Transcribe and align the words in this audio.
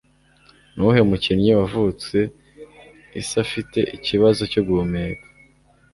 Nuwuhe 0.73 1.01
mukinnyi 1.09 1.51
wavutse 1.59 2.17
Issafite 3.21 3.79
ikibazo 3.97 4.41
cyo 4.51 4.61
guhumeka 4.67 5.25